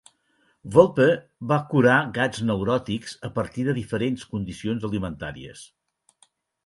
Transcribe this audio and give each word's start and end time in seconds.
Wolpe 0.75 1.05
va 1.51 1.57
curar 1.73 1.97
gats 2.15 2.41
neuròtics 2.51 3.13
a 3.29 3.33
partir 3.35 3.67
de 3.71 3.77
diferents 3.81 4.25
condicions 4.33 4.89
alimentàries. 4.93 5.63